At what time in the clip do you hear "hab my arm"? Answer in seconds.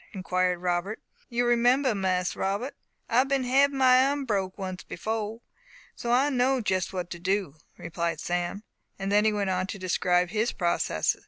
3.43-4.25